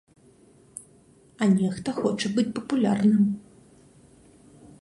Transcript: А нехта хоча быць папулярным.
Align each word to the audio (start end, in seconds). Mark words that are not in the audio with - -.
А 1.45 1.49
нехта 1.59 1.89
хоча 1.99 2.33
быць 2.39 2.49
папулярным. 2.61 3.23